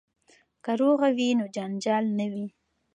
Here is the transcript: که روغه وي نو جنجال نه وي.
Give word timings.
که 0.63 0.71
روغه 0.81 1.09
وي 1.17 1.29
نو 1.39 1.45
جنجال 1.55 2.05
نه 2.19 2.25
وي. 2.33 2.47